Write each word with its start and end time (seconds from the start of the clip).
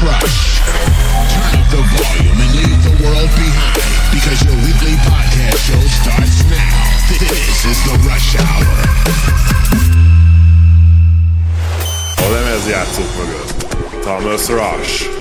Crush. 0.00 0.58
Turn 1.30 1.54
up 1.54 1.70
the 1.70 1.82
volume 1.94 2.38
and 2.42 2.52
leave 2.58 2.80
the 2.82 2.94
world 3.04 3.30
behind 3.38 3.78
because 4.10 4.42
your 4.42 4.56
weekly 4.66 4.96
podcast 5.06 5.58
show 5.66 5.82
starts 6.02 6.42
now. 6.50 6.84
This 7.08 7.64
is 7.64 7.78
the 7.86 7.94
Rush 8.02 8.34
Hour. 8.36 8.74
A 12.16 12.68
játszott 12.68 13.16
mögött 13.18 13.54
Thomas 14.04 14.48
Rush. 14.48 15.13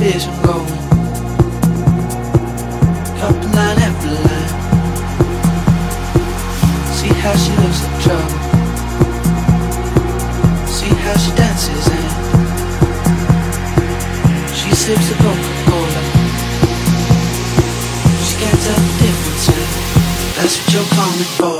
vision 0.00 0.32
going. 0.42 0.78
Up 3.20 3.36
line 3.54 3.80
after 3.86 4.12
line. 4.26 4.52
See 6.96 7.12
how 7.22 7.34
she 7.42 7.52
looks 7.60 7.80
in 7.84 7.92
trouble. 8.04 8.38
See 10.66 10.94
how 11.04 11.16
she 11.22 11.30
dances 11.36 11.86
and 11.96 12.08
she 14.58 14.70
sips 14.74 15.10
a 15.10 15.16
Coca 15.22 15.52
Cola. 15.68 16.02
She 18.24 18.34
can't 18.40 18.60
tell 18.64 18.80
the 18.86 18.92
difference. 19.04 19.46
That's 20.36 20.54
what 20.56 20.68
you're 20.72 20.90
calling 20.96 21.30
for. 21.36 21.59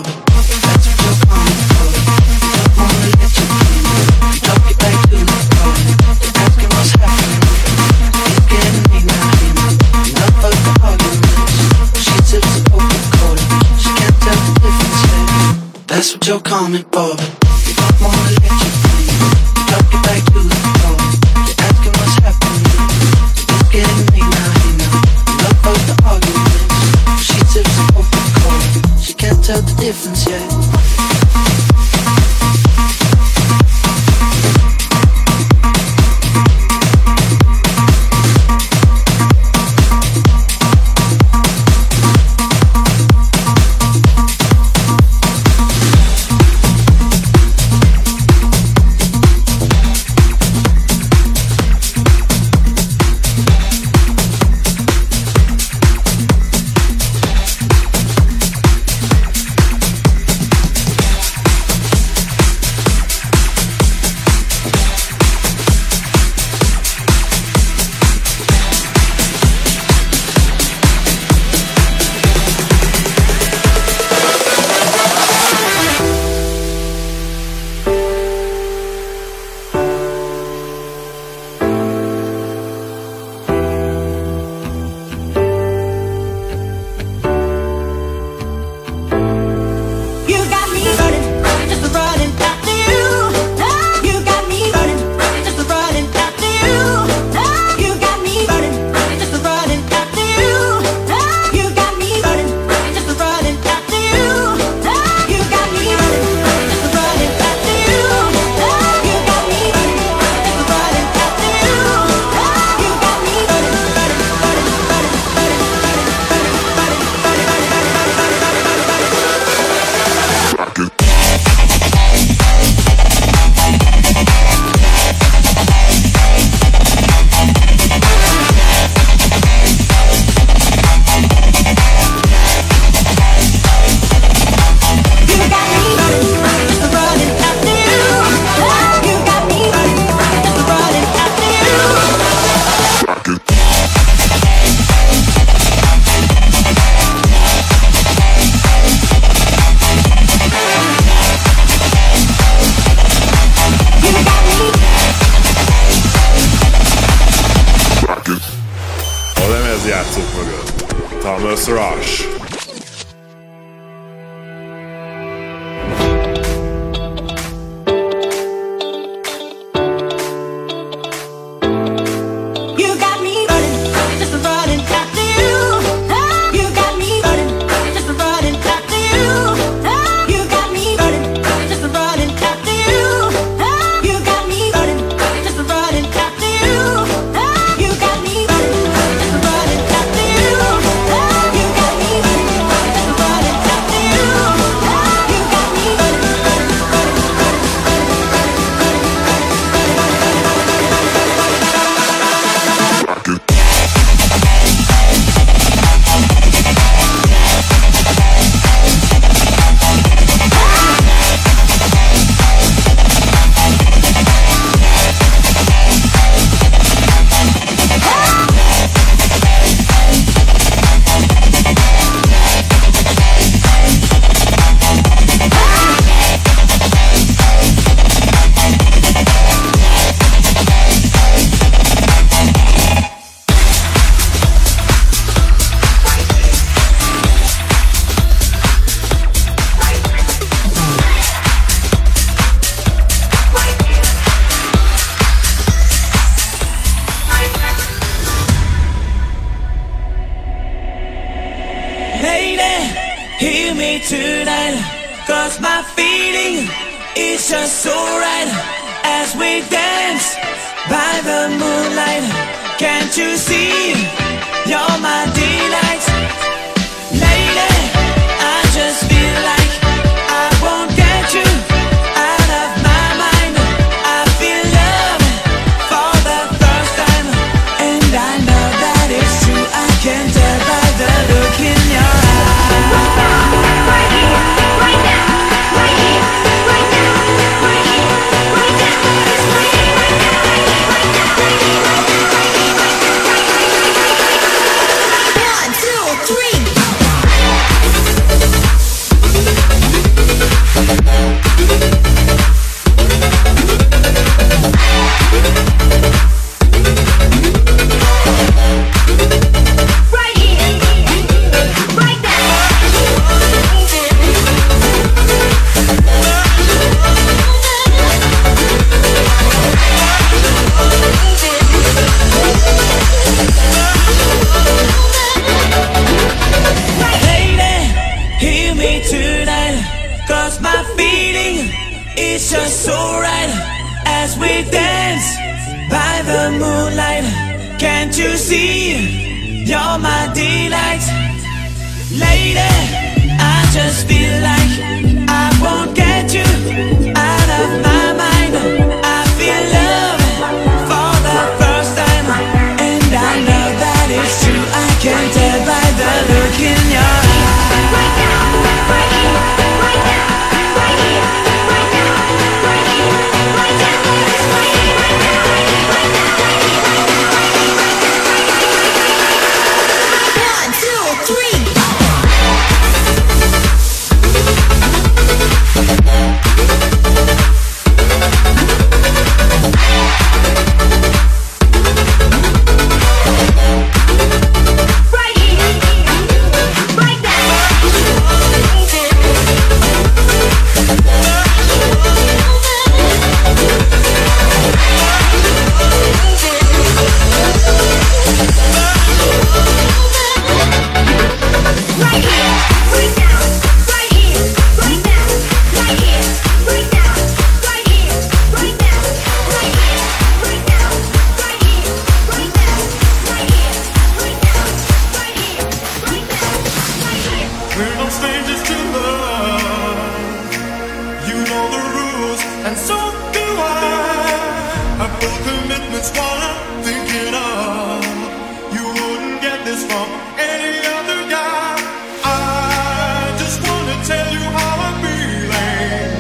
from 429.79 430.09
any 430.37 430.85
other 430.99 431.29
guy. 431.31 431.77
I 432.25 433.37
just 433.39 433.63
wanna 433.63 433.97
tell 434.05 434.33
you 434.33 434.41
how 434.41 434.75
I'm 434.87 434.97
feeling. 435.05 436.11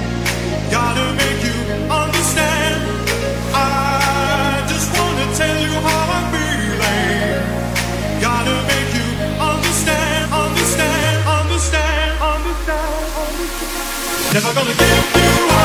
Gotta 0.70 1.06
make 1.18 1.42
you 1.48 1.58
understand. 1.90 2.78
I 3.52 4.62
just 4.68 4.88
wanna 4.96 5.26
tell 5.34 5.58
you 5.66 5.74
how 5.82 6.02
I'm 6.16 6.26
feeling. 6.30 7.42
Gotta 8.20 8.56
make 8.70 8.90
you 8.98 9.08
understand, 9.50 10.32
understand, 10.32 11.16
understand, 11.38 12.10
understand, 12.22 13.02
understand. 13.24 14.32
Never 14.34 14.54
gonna 14.54 14.74
give 14.78 15.06
you 15.16 15.50
up. 15.50 15.59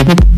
I'm 0.00 0.37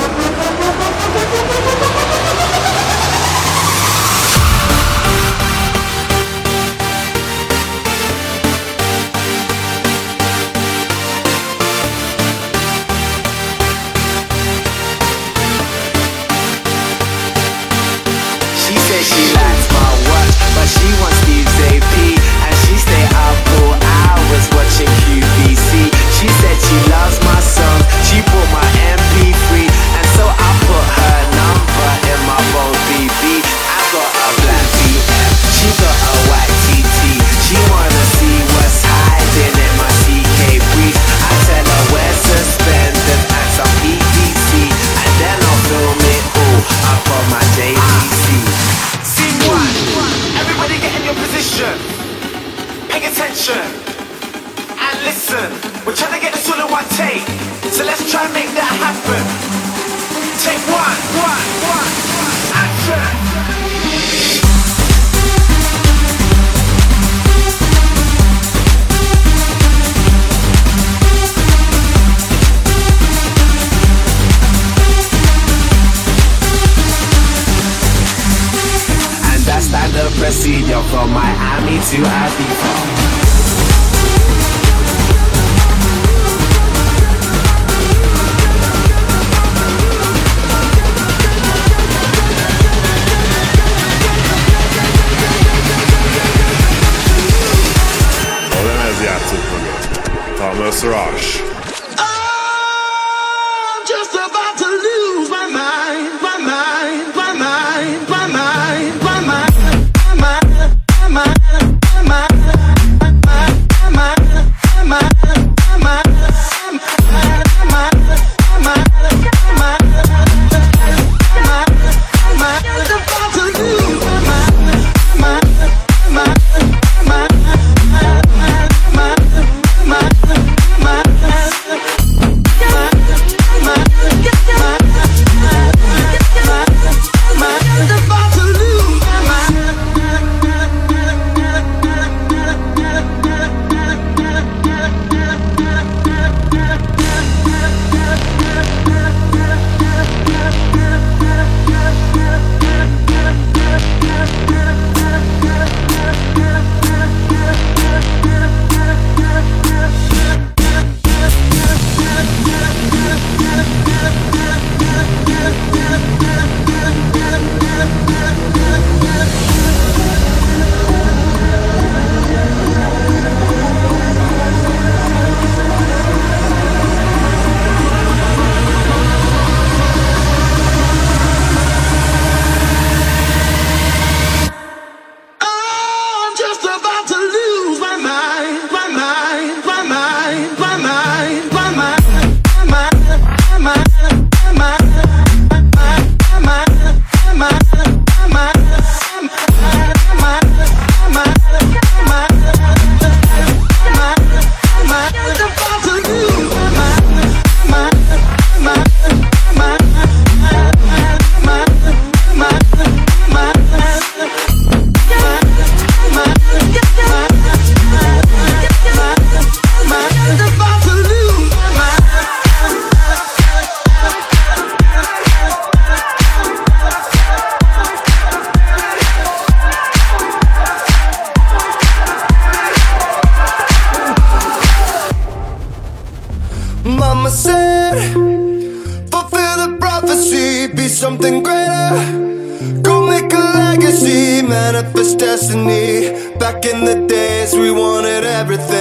Back 246.61 246.73
in 246.75 246.85
the 246.85 247.07
days, 247.07 247.55
we 247.55 247.71
wanted 247.71 248.23
everything, 248.23 248.80